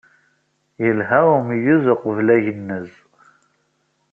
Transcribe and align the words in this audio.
Yelha 0.83 1.19
umeyyez 1.39 1.83
uqbel 1.93 2.27
agennez. 2.35 2.91